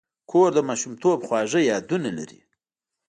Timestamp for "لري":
2.17-2.39